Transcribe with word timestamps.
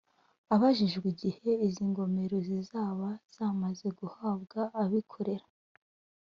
Abajijwe 0.53 1.05
igihe 1.13 1.49
izi 1.67 1.83
ngomero 1.91 2.37
zizaba 2.47 3.07
zamaze 3.35 3.87
guhabwa 3.99 4.59
abikorera 4.81 5.45